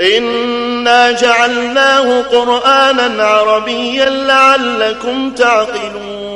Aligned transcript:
إنا 0.00 1.10
جعلناه 1.10 2.22
قرآنا 2.22 3.24
عربيا 3.24 4.10
لعلكم 4.10 5.30
تعقلون. 5.30 6.28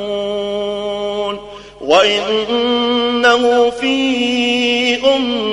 وإنه 1.81 3.69
في 3.69 5.15
أم 5.15 5.52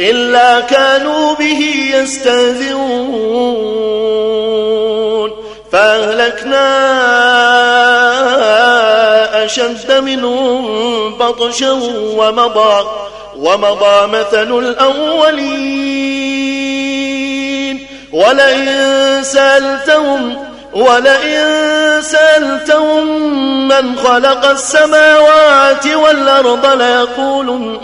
إلا 0.00 0.60
كانوا 0.60 1.34
به 1.34 1.90
يستهزئون. 1.94 2.90
فأهلكنا 5.72 6.66
أشد 9.44 9.92
منهم 9.92 11.18
بطشا 11.18 11.72
ومضى 12.16 12.86
ومضى 13.36 14.06
مثل 14.06 14.58
الأولين. 14.58 15.90
ولئن 18.12 19.22
سألتهم 19.22 20.36
ولئن 20.74 22.02
سألتهم 22.02 23.28
من 23.68 23.96
خلق 23.96 24.44
السماوات 24.44 25.86
والأرض 25.86 26.66
ليقولن 26.66 27.76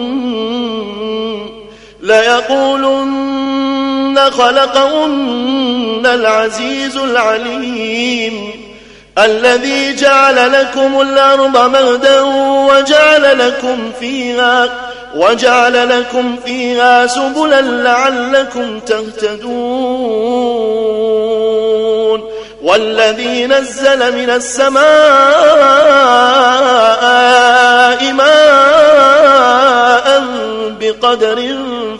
ليقولن 2.06 3.56
خلقهن 4.30 6.02
العزيز 6.04 6.96
العليم 6.96 8.50
الذي 9.18 9.94
جعل 9.94 10.52
لكم 10.52 11.00
الأرض 11.00 11.70
مهدا 11.70 12.20
وجعل 12.70 13.38
لكم 13.38 13.92
فيها 14.00 14.68
وجعل 15.16 15.98
لكم 15.98 16.36
فيها 16.44 17.06
سبلا 17.06 17.60
لعلكم 17.60 18.80
تهتدون 18.80 20.26
والذي 22.62 23.46
نزل 23.46 24.14
من 24.16 24.30
السماء 24.30 24.82
ماء 28.12 29.06
بقدر 30.80 31.38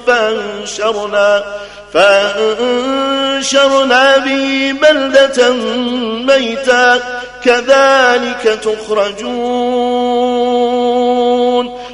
فانشرنا 0.06 1.44
فانشرنا 1.92 3.36
به 4.16 4.74
بلدة 4.82 5.52
ميتا 6.26 7.00
كذلك 7.44 8.58
تخرجون. 8.62 9.66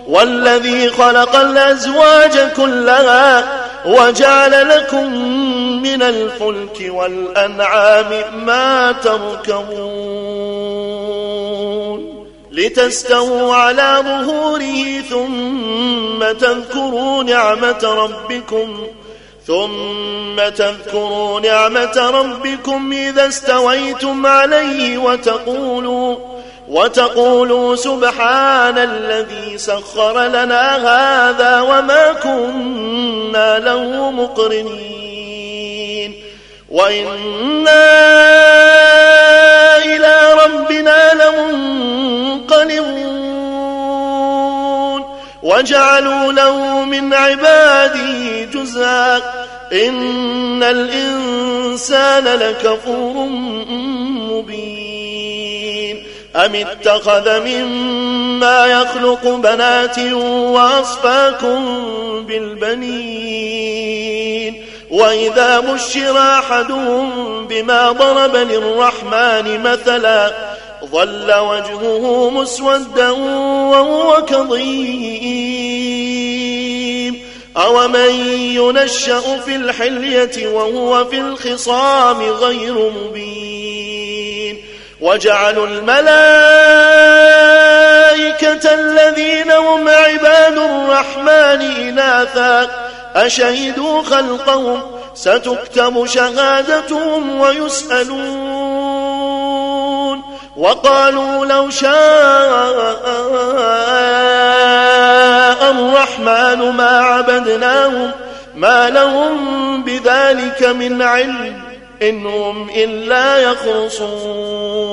والذي 0.06 0.90
خلق 0.90 1.36
الأزواج 1.36 2.38
كلها 2.56 3.44
وجعل 3.86 4.68
لكم 4.68 5.14
من 5.82 6.02
الفلك 6.02 6.78
والأنعام 6.88 8.10
ما 8.46 8.92
تركبون. 8.92 10.81
لتستووا 12.52 13.54
على 13.54 14.02
ظهوره 14.04 15.00
ثم 15.10 16.38
تذكروا 16.38 17.22
نعمة 17.22 17.84
ربكم 17.84 18.86
ثم 19.46 20.48
تذكروا 20.56 21.40
نعمة 21.40 22.10
ربكم 22.10 22.92
إذا 22.92 23.28
استويتم 23.28 24.26
عليه 24.26 24.98
وتقولوا 24.98 26.16
وتقولوا 26.68 27.76
سبحان 27.76 28.78
الذي 28.78 29.58
سخر 29.58 30.26
لنا 30.26 30.76
هذا 30.76 31.60
وما 31.60 32.12
كنا 32.12 33.58
له 33.58 34.10
مقرنين. 34.10 35.01
وإنا 36.72 37.88
إلى 39.84 40.18
ربنا 40.44 41.12
لمنقلبون 41.14 43.02
وجعلوا 45.42 46.32
له 46.32 46.84
من 46.84 47.14
عباده 47.14 48.44
جزءا 48.54 49.16
إن 49.72 50.62
الإنسان 50.62 52.24
لكفور 52.24 53.26
مبين 54.30 56.02
أم 56.36 56.54
اتخذ 56.54 57.40
مما 57.40 58.66
يخلق 58.66 59.28
بنات 59.28 59.98
وأصفاكم 59.98 61.64
بالبنين 62.26 64.11
وإذا 64.92 65.60
بشر 65.60 66.18
أحدهم 66.18 67.46
بما 67.46 67.92
ضرب 67.92 68.36
للرحمن 68.36 69.62
مثلا 69.62 70.32
ظل 70.84 71.34
وجهه 71.34 72.30
مسودا 72.30 73.10
وهو 73.10 74.24
كظيم. 74.24 75.62
أومن 77.56 78.10
ينشأ 78.56 79.40
في 79.44 79.56
الحلية 79.56 80.46
وهو 80.46 81.04
في 81.04 81.18
الخصام 81.18 82.22
غير 82.22 82.90
مبين. 82.90 84.64
وجعلوا 85.00 85.66
الملائكة 85.66 86.04
الذين 88.74 89.50
هم 89.50 89.88
عباد 89.88 90.58
الرحمن 90.58 91.60
إناثا 91.88 92.91
أشهدوا 93.16 94.02
خلقهم؟ 94.02 94.82
ستكتب 95.14 96.06
شهادتهم 96.06 97.40
ويسألون. 97.40 99.02
وقالوا 100.56 101.46
لو 101.46 101.70
شاء 101.70 101.92
الرحمن 105.70 106.70
ما 106.70 106.98
عبدناهم 107.00 108.10
ما 108.54 108.90
لهم 108.90 109.84
بذلك 109.84 110.62
من 110.62 111.02
علم 111.02 111.62
إن 112.02 112.26
هم 112.26 112.70
إلا 112.76 113.38
يخرصون. 113.38 114.92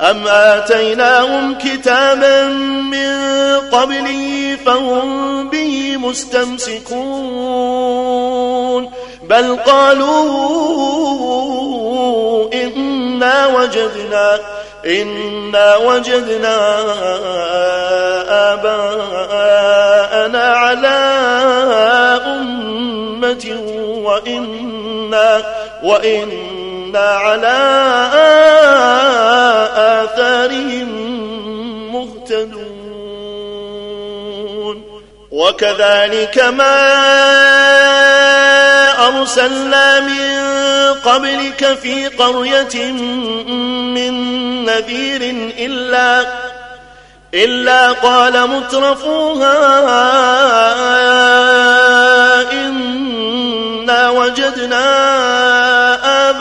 أم 0.00 0.28
آتيناهم 0.28 1.58
كتابا 1.58 2.44
من 2.90 3.14
قبله 3.72 4.56
فهم 4.66 5.50
به 5.50 5.96
مستمسكون 5.96 6.94
بل 9.22 9.56
قالوا 9.56 10.14
إنا 12.54 13.46
وجدنا 13.46 14.40
إنا 14.86 15.76
وجدنا 15.76 16.80
آباءنا 18.52 20.44
على 20.44 20.98
أمة 22.26 23.56
وإنا 24.04 25.42
وإنا 25.82 26.63
على 26.96 27.58
آثارهم 30.02 30.88
مهتدون. 31.92 32.74
وكذلك 35.30 36.38
ما 36.38 37.04
أرسلنا 39.08 40.00
من 40.00 40.34
قبلك 41.04 41.78
في 41.82 42.06
قرية 42.06 42.92
من 43.94 44.14
نذير 44.64 45.20
إلا 45.58 46.26
إلا 47.34 47.92
قال 47.92 48.48
مترفوها 48.48 49.58
إنا 52.52 54.10
وجدنا 54.10 55.63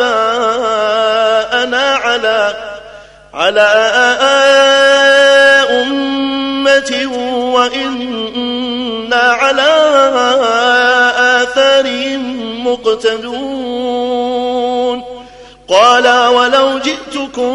آباءنا 0.01 1.95
على 1.95 2.55
على 3.33 3.69
أمة 5.69 6.91
وإنا 7.53 9.15
على 9.15 9.71
آثارهم 11.41 12.23
مقتدون. 12.67 14.13
قال 15.67 16.07
ولو 16.27 16.79
جئتكم 16.79 17.53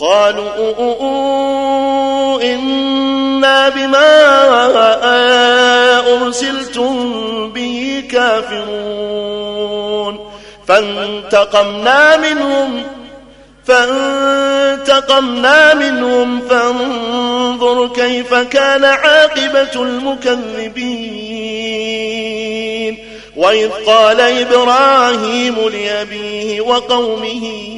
قالوا 0.00 1.22
إنا 2.42 3.68
بما 3.68 4.24
أرسلتم 6.22 7.52
به 7.52 8.04
كافرون. 8.10 9.58
فانتقمنا 10.68 12.16
منهم 12.16 12.82
فانتقمنا 13.66 14.94
منهم 15.74 16.40
فانظر 16.48 17.88
كيف 17.88 18.34
كان 18.34 18.84
عاقبة 18.84 19.82
المكذبين. 19.82 21.28
وإذ 23.36 23.70
قال 23.86 24.20
إبراهيم 24.20 25.68
لأبيه 25.68 26.60
وقومه 26.60 27.77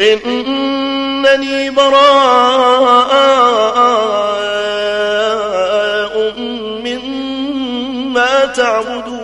إنني 0.00 1.70
براء 1.70 3.08
مما 6.84 8.44
تعبدون. 8.56 9.18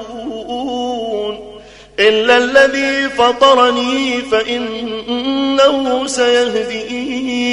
إلا 1.98 2.36
الذي 2.36 3.08
فطرني 3.08 4.22
فإنه 4.22 6.06
سيهدين. 6.06 7.44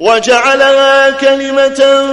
وجعلها 0.00 1.10
كلمة 1.10 2.10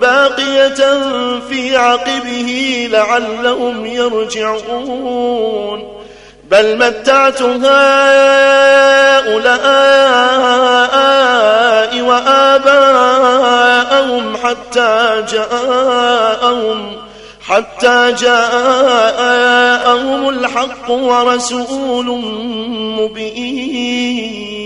باقية 0.00 1.00
في 1.48 1.76
عقبه 1.76 2.88
لعلهم 2.92 3.86
يرجعون. 3.86 5.16
بل 6.50 6.76
متعت 6.78 7.42
هؤلاء 7.42 7.66
وآباءهم 12.00 13.56
حتى 14.36 15.24
جاءهم 15.32 16.92
حتى 17.46 18.12
جاءهم 18.20 19.28
الحق 20.28 20.90
ورسول 20.90 22.06
مبين. 22.98 24.65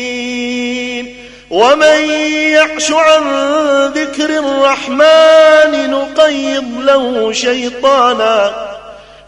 ومن 1.51 2.09
يعش 2.55 2.91
عن 2.91 3.23
ذكر 3.95 4.29
الرحمن 4.29 5.91
نقيض 5.91 6.63
له 6.79 7.31
شيطانا 7.31 8.67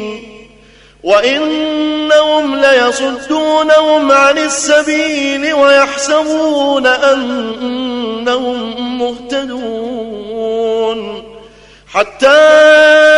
وإنهم 1.02 2.56
ليصدونهم 2.56 4.12
عن 4.12 4.38
السبيل 4.38 5.54
ويحسبون 5.54 6.86
أنهم 6.86 8.58
مهتدون. 8.98 10.44
حتى 11.92 13.13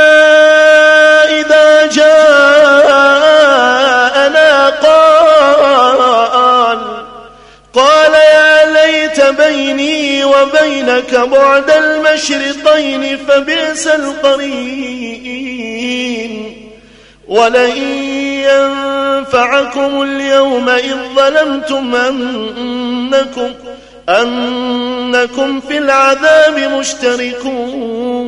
بيني 9.30 10.24
وبينك 10.24 11.14
بعد 11.14 11.70
المشرقين 11.70 13.18
فبئس 13.28 13.86
القرين 13.86 15.56
ولن 17.28 17.76
ينفعكم 18.46 20.02
اليوم 20.02 20.68
إذ 20.68 20.96
ظلمتم 21.16 21.94
أنكم 21.94 23.52
أنكم 24.08 25.60
في 25.60 25.78
العذاب 25.78 26.58
مشتركون. 26.58 28.26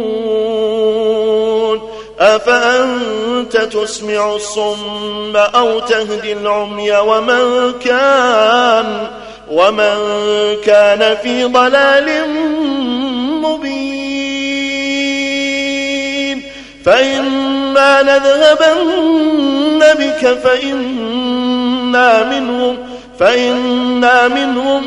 أفأنت 2.21 3.57
تسمع 3.57 4.35
الصم 4.35 5.37
أو 5.37 5.81
تهدي 5.81 6.33
العمي 6.33 6.93
ومن 6.93 7.73
كان 7.85 8.38
ومن 9.59 9.97
كان 10.65 11.17
في 11.23 11.45
ضلال 11.45 12.09
مبين 13.43 14.39
فإما 16.85 18.03
نذهبن 18.03 19.81
بك 19.99 20.39
فإنا 20.45 22.25
منهم 22.31 22.77
فإنا 23.19 24.29
منهم 24.29 24.83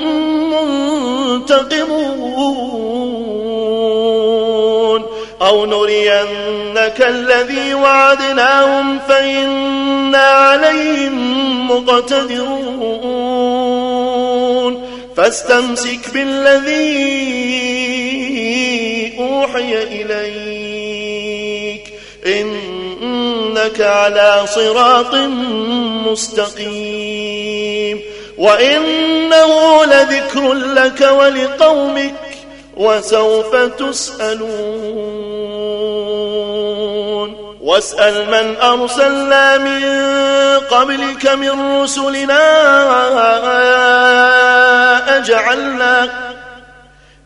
منتقمون. 1.41 2.11
أو 5.41 5.65
نرينك 5.65 6.95
الذي 6.99 7.73
وعدناهم 7.73 8.99
فإنا 8.99 10.17
عليهم 10.17 11.71
مقتدرون. 11.71 13.01
فاستمسك 15.17 16.13
بالذي 16.13 16.81
أوحي 19.19 19.83
إليك. 19.83 21.83
إنك 22.25 23.81
على 23.81 24.41
صراط 24.45 25.15
مستقيم. 26.09 28.01
وإنه 28.37 29.85
لذكر 29.85 30.53
لك 30.53 31.09
ولقومك. 31.11 32.13
وسوف 32.77 33.55
تسألون. 33.55 35.30
واسأل 37.61 38.29
من 38.29 38.55
أرسلنا 38.61 39.57
من 39.57 39.83
قبلك 40.59 41.27
من 41.27 41.81
رسلنا 41.81 42.37
أجعلنا 45.17 46.09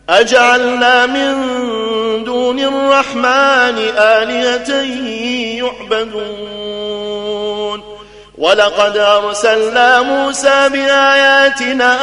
أجعلنا 0.08 1.06
من 1.06 1.34
دون 2.24 2.58
الرحمن 2.60 3.78
آلهة 3.98 4.70
يعبدون. 5.90 6.76
ولقد 8.38 8.96
أرسلنا 8.96 10.02
موسى 10.02 10.68
بآياتنا 10.68 11.96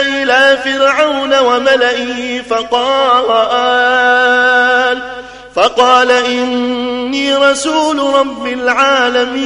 إلى 0.00 0.58
فرعون 0.64 1.38
وملئه 1.38 2.42
فقال 2.42 3.30
فقال 5.62 6.10
إني 6.10 7.34
رسول 7.36 7.98
رب 8.14 8.46
العالمين. 8.46 9.42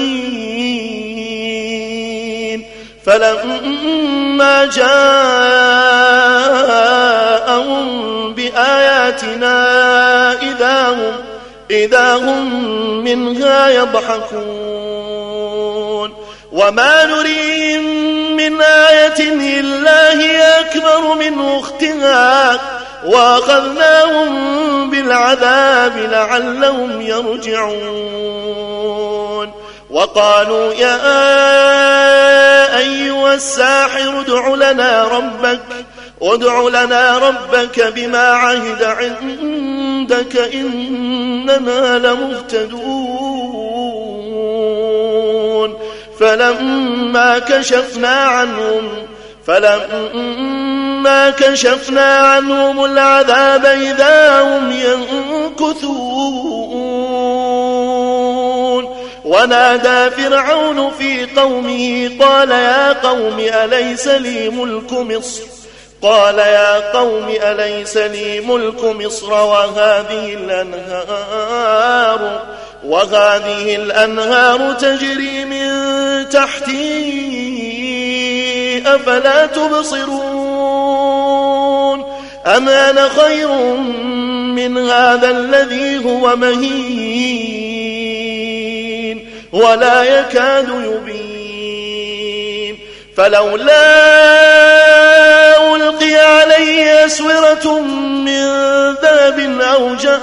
فلما 3.07 4.65
جاءهم 4.65 4.97
بآياتنا 8.35 9.63
إذا 10.33 10.89
هم, 10.89 11.13
إذا 11.71 12.15
هم 12.15 12.65
منها 13.05 13.69
يضحكون. 13.69 14.37
وما 16.53 17.05
نريهم 17.05 17.85
من 18.37 18.63
آية 18.63 19.33
إلا 19.61 20.21
هي 20.21 20.61
أكبر 20.61 21.15
من 21.15 21.59
أختها. 21.59 22.61
وأخذناهم 23.07 24.91
بالعذاب 24.91 25.97
لعلهم 25.97 27.01
يرجعون. 27.01 28.27
وقالوا 29.91 30.75
يا 30.75 30.97
أيها 32.79 33.35
الساحر 33.35 34.21
ادع 34.21 34.55
لنا 34.55 35.05
ربك 35.05 35.61
ادع 36.23 36.61
لنا 36.61 37.19
ربك 37.19 37.93
بما 37.95 38.29
عهد 38.29 38.83
عندك 38.83 40.37
إننا 40.55 41.99
لمهتدون. 41.99 43.07
فلما 46.21 47.39
كشفنا 47.39 48.09
عنهم 48.09 48.89
فلما 49.47 51.31
كشفنا 51.31 52.17
عنهم 52.17 52.85
العذاب 52.85 53.67
إذا 53.67 54.41
هم 54.41 54.71
ينكثون. 54.71 56.17
ونادى 59.25 60.11
فرعون 60.11 60.91
في 60.91 61.27
قومه 61.37 62.11
قال 62.21 62.51
يا 62.51 62.93
قوم 62.93 63.39
أليس 63.39 64.09
لي 64.09 64.49
ملك 64.49 64.93
مصر؟ 64.93 65.43
قال 66.03 66.39
يا 66.39 66.93
قوم 66.93 67.29
أليس 67.43 67.97
لي 67.97 68.41
ملك 68.41 68.85
مصر 68.85 69.33
وهذه 69.33 70.35
الأنهار؟ 70.35 71.77
وهذه 72.85 73.77
الأنهار 73.77 74.73
تجري 74.73 75.45
من 75.45 76.29
تحتي 76.29 77.36
أفلا 78.87 79.47
تبصرون 79.47 80.87
أم 82.47 82.69
أنا 82.69 83.09
خير 83.09 83.49
من 84.57 84.79
هذا 84.79 85.31
الذي 85.31 86.05
هو 86.05 86.37
مهين 86.37 87.67
ولا 89.53 90.03
يكاد 90.03 90.69
يبين 90.69 92.79
فلولا 93.17 94.07
ألقي 95.77 96.15
عليه 96.15 97.07
أسورة 97.07 97.81
من 98.25 98.47
ذاب 99.03 99.61
أو 99.61 99.95
جاء 99.95 100.21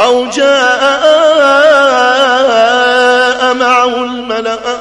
أو 0.00 0.26
جاء 0.26 1.04
معه 3.54 4.04
الملائكة 4.04 4.73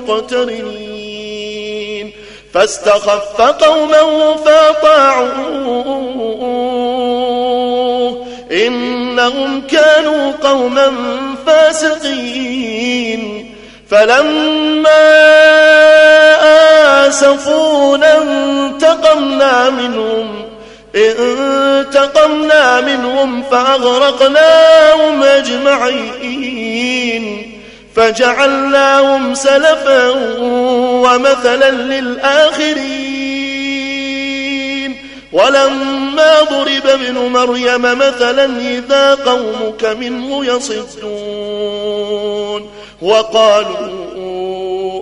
مقترنين 0.00 2.12
فاستخف 2.54 3.40
قومه 3.40 4.36
فاطاعوه. 4.36 6.12
إنهم 8.52 9.66
كانوا 9.66 10.32
قوما 10.42 10.92
فاسقين. 11.46 13.54
فلما 13.90 15.08
آسفونا 17.08 18.22
انتقمنا 18.22 19.70
منهم. 19.70 20.44
انتقمنا 20.96 22.80
منهم 22.80 23.42
فأغرقناهم 23.42 25.22
أجمعين. 25.22 26.22
فجعلناهم 27.96 29.34
سلفا 29.34 30.10
ومثلا 30.78 31.70
للآخرين. 31.70 33.12
ولما 35.32 36.42
ضرب 36.50 36.86
ابن 36.86 37.18
مريم 37.18 37.82
مثلا 37.82 38.44
إذا 38.44 39.14
قومك 39.14 39.84
منه 39.84 40.44
يصدون. 40.46 41.72
وقالوا 43.02 44.12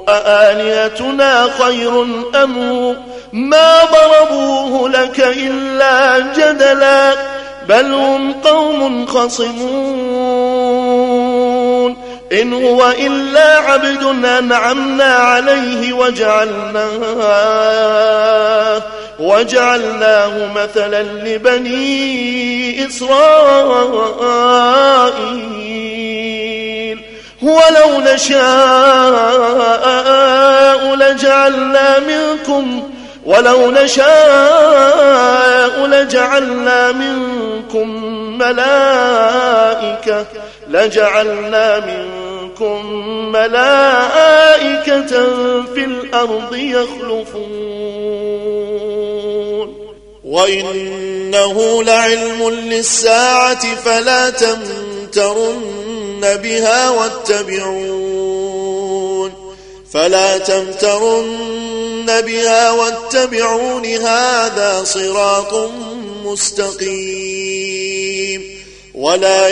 أآلهتنا 0.09 1.49
خير 1.59 2.03
أم 2.35 2.97
ما 3.33 3.79
ضربوه 3.85 4.89
لك 4.89 5.21
إلا 5.21 6.19
جدلا. 6.19 7.15
بل 7.69 7.93
هم 7.93 8.33
قوم 8.33 9.07
خصمون. 9.07 10.50
إن 12.33 12.53
هو 12.53 12.91
إلا 12.91 13.59
عبد 13.59 14.03
أنعمنا 14.25 15.15
عليه 15.15 15.93
وجعلناه 15.93 16.91
وجعلناه 19.19 20.53
مثلا 20.55 21.03
لبني 21.03 22.87
إسرائيل. 22.87 24.31
ولو 27.43 28.01
نشاء 28.15 28.41
لجعلنا 30.95 31.99
منكم 31.99 32.91
ولو 33.25 33.71
نشاء 33.71 34.11
لجعلنا 35.87 36.93
منكم 36.93 38.05
ملائكة 38.39 40.27
لجعلنا 40.69 41.81
منكم 41.81 42.20
ملائكة 43.33 45.07
في 45.75 45.85
الأرض 45.85 46.55
يخلفون. 46.55 47.91
وإنه 50.25 51.83
لعلم 51.83 52.51
للساعة 52.51 53.75
فلا 53.75 54.31
تمترن 54.31 55.61
بها 56.21 56.91
واتبعون. 56.91 58.21
فلا 59.93 60.39
تمترن 60.39 62.21
بها 62.21 62.71
واتبعون 62.71 63.87
هذا 63.87 64.85
صراط 64.85 65.71
مستقيم. 66.25 67.41
ولا 68.95 69.49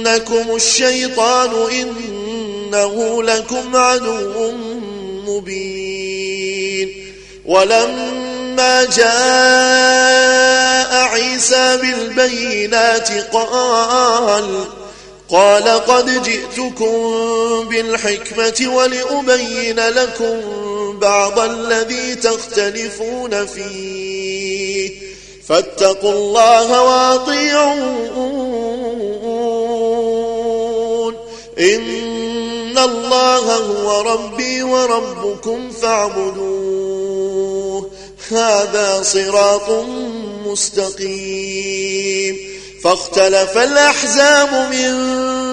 يصدنكم 0.00 0.56
الشيطان 0.56 1.50
إنه 1.72 3.22
لكم 3.22 3.76
عدو 3.76 4.52
مبين. 5.26 7.12
ولما 7.46 8.84
جاء 8.84 10.94
عيسى 11.04 11.76
بالبينات 11.76 13.08
قال 13.32 14.64
قال 15.28 15.68
قد 15.68 16.22
جئتكم 16.22 17.68
بالحكمة 17.68 18.74
ولأبين 18.74 19.80
لكم 19.80 20.40
بعض 20.98 21.38
الذي 21.38 22.14
تختلفون 22.14 23.46
فيه. 23.46 24.90
فاتقوا 25.48 26.12
الله 26.12 26.82
وأطيعون. 26.82 28.10
إن 31.60 32.78
الله 32.78 33.56
هو 33.56 34.00
ربي 34.00 34.62
وربكم 34.62 35.70
فاعبدوه. 35.82 37.20
هذا 38.30 39.02
صراط 39.02 39.70
مستقيم. 40.46 42.36
فاختلف 42.84 43.58
الأحزاب 43.58 44.68
من 44.70 44.94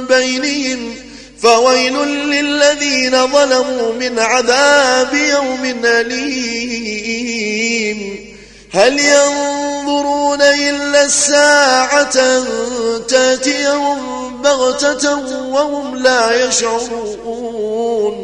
بينهم 0.05 0.95
فويل 1.41 1.93
للذين 2.03 3.27
ظلموا 3.27 3.93
من 3.93 4.19
عذاب 4.19 5.13
يوم 5.13 5.81
أليم. 5.85 7.37
هل 8.71 8.99
ينظرون 8.99 10.41
إلا 10.41 11.05
الساعة 11.05 12.43
تأتيهم 13.07 14.16
بغتة 14.47 15.05
وهم 15.47 15.95
لا 15.95 16.47
يشعرون. 16.47 18.17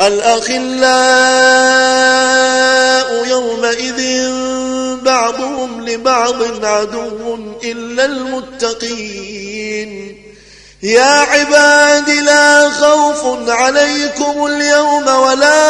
الأخلاء 0.00 0.54
يومئذ 3.26 4.30
بعضهم 5.02 5.88
لبعض 5.88 6.64
عدو 6.64 7.38
إلا 7.64 8.04
المتقين. 8.04 9.90
يا 10.82 11.02
عباد 11.02 12.10
لا 12.10 12.70
خوف 12.70 13.50
عليكم 13.50 14.46
اليوم 14.46 15.08
ولا 15.08 15.60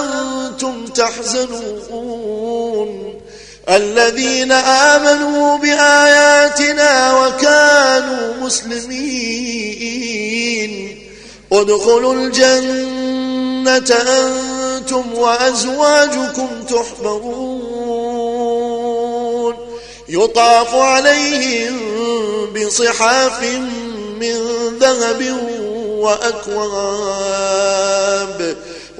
أنتم 0.00 0.84
تحزنون. 0.86 2.19
الذين 3.70 4.52
آمنوا 4.52 5.58
بآياتنا 5.58 7.18
وكانوا 7.18 8.34
مسلمين. 8.40 9.50
ادخلوا 11.52 12.14
الجنة 12.14 13.90
أنتم 13.90 15.14
وأزواجكم 15.14 16.48
تحبرون. 16.68 17.90
يطاف 20.08 20.74
عليهم 20.74 21.80
بصحاف 22.54 23.42
من 24.20 24.36
ذهب 24.80 25.38
وأكواب. 25.88 27.10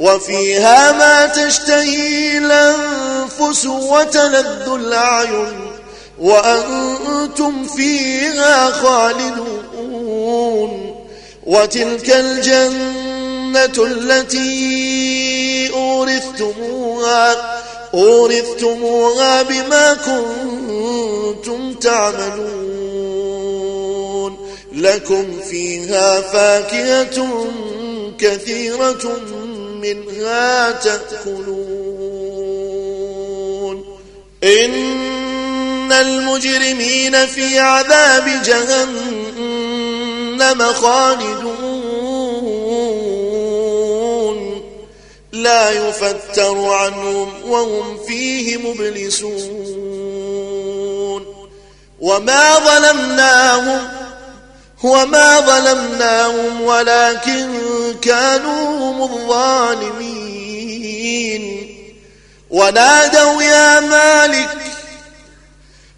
وفيها 0.00 0.92
ما 0.92 1.26
تشتهي 1.26 2.38
الأنفس 2.38 3.66
وتلذ 3.66 4.68
الأعين 4.68 5.70
وأنتم 6.20 7.66
فيها 7.66 8.70
خالدون 8.70 9.60
وتلك 11.46 12.10
الجنة 12.10 13.84
التي 13.86 15.70
أورثتموها 15.74 17.36
أورثتموها 17.94 19.42
بما 19.42 19.94
كنتم 19.94 21.74
تعملون 21.74 22.80
لكم 24.72 25.40
فيها 25.50 26.20
فاكهة 26.20 27.46
كثيرة 28.18 29.20
منها 29.80 30.70
تأكلون. 30.70 31.40
إن 34.44 35.92
المجرمين 35.92 37.26
في 37.26 37.58
عذاب 37.58 38.42
جهنم 38.44 39.52
خالدون. 40.62 41.80
لا 45.32 45.70
يفتر 45.70 46.64
عنهم 46.64 47.28
وهم 47.48 47.98
فيه 48.08 48.56
مبلسون. 48.56 49.90
وما 52.00 52.58
ظلمناهم 52.58 54.00
وما 54.82 55.40
ظلمناهم 55.40 56.60
ولكن 56.62 57.69
كانوا 57.94 58.90
هم 58.90 59.02
الظالمين. 59.02 60.20
ونادوا 62.50 63.42
يا 63.42 63.80
مالك 63.80 64.58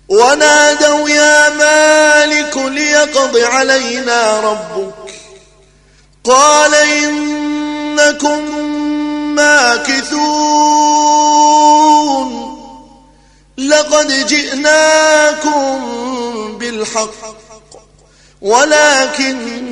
ونادوا 0.08 1.08
يا 1.08 1.48
مالك 1.48 2.56
ليقض 2.56 3.36
علينا 3.36 4.40
ربك. 4.40 4.94
قال 6.24 6.74
إنكم 6.74 8.40
ماكثون. 9.34 10.92
لقد 13.58 14.26
جئناكم 14.26 15.78
بالحق 16.58 17.42
ولكن 18.42 19.71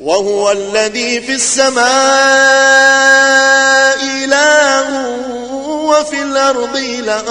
وهو 0.00 0.50
الذي 0.50 1.20
في 1.20 1.34
السماء 1.34 1.84
إله 4.24 4.88
وفي 5.64 6.22
الأرض 6.22 6.76
إله 6.76 7.22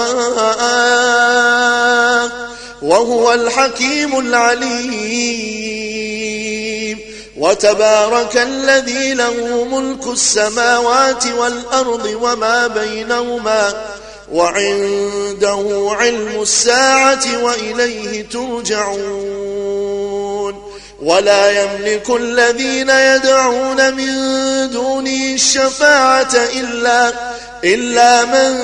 وهو 2.82 3.32
الحكيم 3.32 4.18
العليم 4.18 5.50
وتبارك 7.36 8.36
الذي 8.36 9.14
له 9.14 9.64
ملك 9.64 10.06
السماوات 10.06 11.26
والأرض 11.26 12.18
وما 12.22 12.66
بينهما 12.66 13.86
وعنده 14.32 15.88
علم 16.00 16.42
الساعة 16.42 17.42
وإليه 17.42 18.28
ترجعون 18.28 19.59
ولا 21.02 21.62
يملك 21.62 22.10
الذين 22.10 22.90
يدعون 22.90 23.94
من 23.94 24.14
دونه 24.70 25.34
الشفاعة 25.34 26.34
إلا, 26.34 27.12
إلا 27.64 28.24
من 28.24 28.58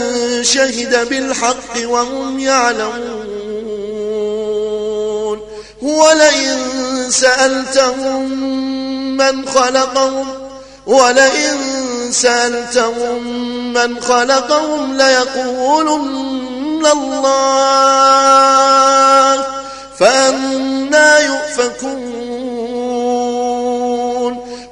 شهد 0.45 1.09
بالحق 1.09 1.77
وهم 1.85 2.39
يعلمون. 2.39 3.37
ولئن 5.83 6.57
سألتهم 7.11 8.31
من 9.17 9.49
خلقهم 9.49 10.27
ولئن 10.87 11.59
سألتهم 12.13 13.23
من 13.73 14.01
خلقهم 14.01 14.97
ليقولن 14.97 16.87
الله 16.93 17.47
فأنا 19.99 21.19
يؤفكون. 21.19 22.06